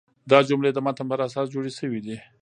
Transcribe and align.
دا 0.31 0.39
جملې 0.49 0.71
د 0.73 0.79
متن 0.85 1.05
پر 1.11 1.19
اساس 1.27 1.47
جوړي 1.53 1.71
سوي 1.79 1.99
دي. 2.05 2.17